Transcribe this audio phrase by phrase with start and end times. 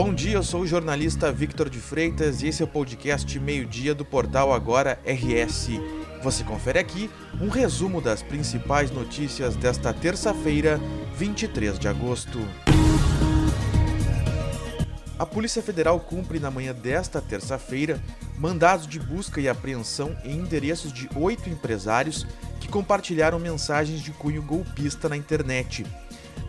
[0.00, 3.96] Bom dia, eu sou o jornalista Victor de Freitas e esse é o podcast Meio-Dia
[3.96, 5.70] do portal Agora RS.
[6.22, 7.10] Você confere aqui
[7.40, 10.80] um resumo das principais notícias desta terça-feira,
[11.16, 12.38] 23 de agosto.
[15.18, 18.00] A Polícia Federal cumpre na manhã desta terça-feira
[18.38, 22.24] mandados de busca e apreensão em endereços de oito empresários
[22.60, 25.84] que compartilharam mensagens de cunho golpista na internet.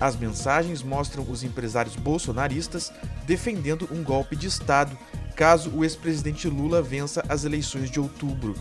[0.00, 2.92] As mensagens mostram os empresários bolsonaristas
[3.26, 4.96] defendendo um golpe de Estado
[5.34, 8.56] caso o ex-presidente Lula vença as eleições de outubro.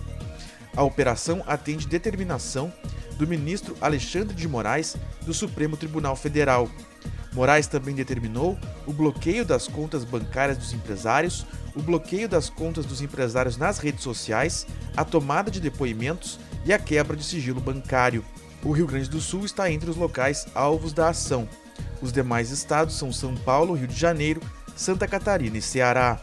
[0.75, 2.71] A operação atende determinação
[3.17, 6.69] do ministro Alexandre de Moraes do Supremo Tribunal Federal.
[7.33, 13.01] Moraes também determinou o bloqueio das contas bancárias dos empresários, o bloqueio das contas dos
[13.01, 18.23] empresários nas redes sociais, a tomada de depoimentos e a quebra de sigilo bancário.
[18.67, 21.47] O Rio Grande do Sul está entre os locais alvos da ação.
[22.01, 24.41] Os demais estados são São Paulo, Rio de Janeiro,
[24.75, 26.21] Santa Catarina e Ceará.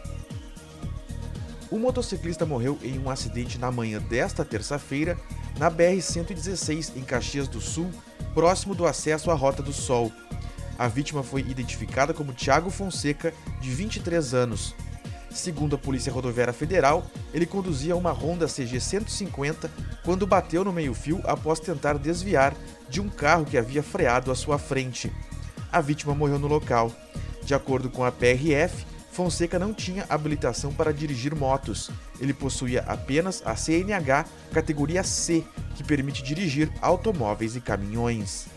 [1.71, 5.17] Um motociclista morreu em um acidente na manhã desta terça-feira
[5.57, 7.89] na BR-116 em Caxias do Sul,
[8.35, 10.11] próximo do acesso à Rota do Sol.
[10.77, 14.75] A vítima foi identificada como Tiago Fonseca, de 23 anos.
[15.35, 19.69] Segundo a Polícia Rodoviária Federal, ele conduzia uma Honda CG 150
[20.01, 22.55] quando bateu no meio-fio após tentar desviar
[22.89, 25.11] de um carro que havia freado à sua frente.
[25.69, 26.89] A vítima morreu no local.
[27.43, 31.91] De acordo com a PRF, Fonseca não tinha habilitação para dirigir motos.
[32.21, 35.43] Ele possuía apenas a CNH categoria C,
[35.75, 38.47] que permite dirigir automóveis e caminhões.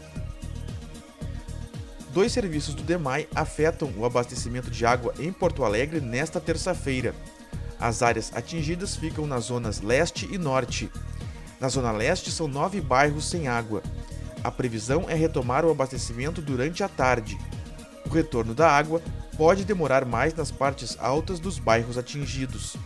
[2.12, 7.14] Dois serviços do DEMAI afetam o abastecimento de água em Porto Alegre nesta terça-feira.
[7.78, 10.90] As áreas atingidas ficam nas zonas leste e norte.
[11.60, 13.82] Na zona leste são nove bairros sem água.
[14.42, 17.38] A previsão é retomar o abastecimento durante a tarde.
[18.06, 19.02] O retorno da água
[19.36, 22.76] pode demorar mais nas partes altas dos bairros atingidos.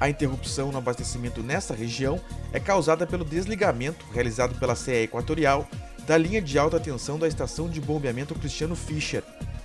[0.00, 2.20] A interrupção no abastecimento nesta região
[2.52, 5.68] é causada pelo desligamento realizado pela CE Equatorial
[6.06, 9.22] da linha de alta tensão da estação de bombeamento Cristiano Fischer.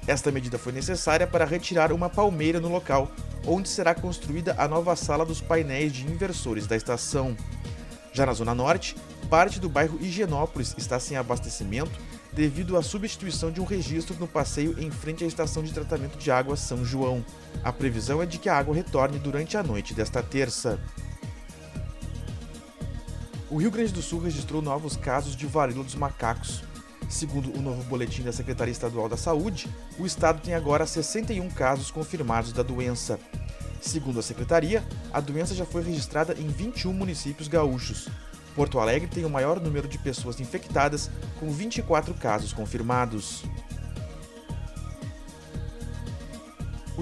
[0.07, 3.11] Esta medida foi necessária para retirar uma palmeira no local,
[3.45, 7.35] onde será construída a nova sala dos painéis de inversores da estação.
[8.13, 8.95] Já na Zona Norte,
[9.29, 11.91] parte do bairro Higienópolis está sem abastecimento
[12.31, 16.31] devido à substituição de um registro no passeio em frente à estação de tratamento de
[16.31, 17.23] água São João.
[17.63, 20.79] A previsão é de que a água retorne durante a noite desta terça.
[23.51, 26.61] O Rio Grande do Sul registrou novos casos de varíola dos macacos.
[27.09, 29.67] Segundo o novo boletim da Secretaria Estadual da Saúde,
[29.97, 33.19] o estado tem agora 61 casos confirmados da doença.
[33.81, 38.07] Segundo a secretaria, a doença já foi registrada em 21 municípios gaúchos.
[38.55, 43.43] Porto Alegre tem o maior número de pessoas infectadas, com 24 casos confirmados.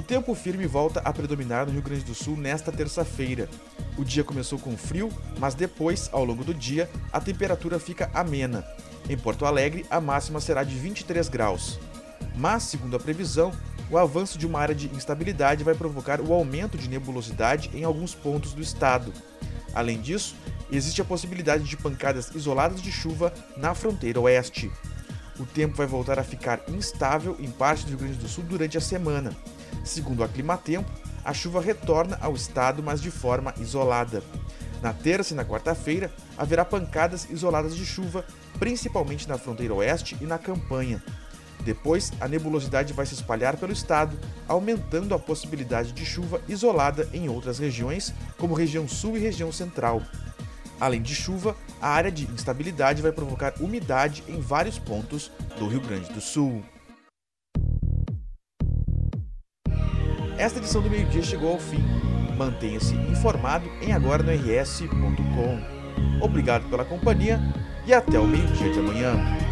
[0.08, 3.50] Tempo firme volta a predominar no Rio Grande do Sul nesta terça-feira.
[3.98, 8.66] O dia começou com frio, mas depois, ao longo do dia, a temperatura fica amena.
[9.10, 11.78] Em Porto Alegre, a máxima será de 23 graus.
[12.38, 13.52] Mas, segundo a previsão,
[13.92, 18.16] o avanço de uma área de instabilidade vai provocar o aumento de nebulosidade em alguns
[18.16, 19.12] pontos do estado.
[19.74, 20.36] Além disso,
[20.72, 24.72] existe a possibilidade de pancadas isoladas de chuva na fronteira oeste.
[25.40, 28.78] O tempo vai voltar a ficar instável em parte do Rio Grande do Sul durante
[28.78, 29.36] a semana.
[29.84, 30.90] Segundo a Climatempo,
[31.24, 34.24] a chuva retorna ao estado, mas de forma isolada.
[34.82, 38.26] Na terça e na quarta-feira, haverá pancadas isoladas de chuva,
[38.58, 41.04] principalmente na fronteira oeste e na campanha.
[41.64, 47.28] Depois, a nebulosidade vai se espalhar pelo estado, aumentando a possibilidade de chuva isolada em
[47.28, 50.02] outras regiões, como região sul e região central.
[50.80, 55.82] Além de chuva, a área de instabilidade vai provocar umidade em vários pontos do Rio
[55.82, 56.64] Grande do Sul.
[60.38, 61.84] Esta edição do meio-dia chegou ao fim.
[62.38, 64.24] Mantenha-se informado em agora.
[66.22, 67.40] Obrigado pela companhia
[67.86, 69.47] e até o meio-dia de amanhã.